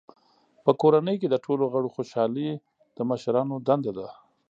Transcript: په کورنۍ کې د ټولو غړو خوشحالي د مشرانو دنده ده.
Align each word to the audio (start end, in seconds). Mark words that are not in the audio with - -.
په 0.63 0.71
کورنۍ 0.81 1.15
کې 1.21 1.27
د 1.29 1.35
ټولو 1.45 1.63
غړو 1.73 1.93
خوشحالي 1.95 2.49
د 2.97 2.97
مشرانو 3.09 3.55
دنده 3.67 3.91
ده. 3.97 4.07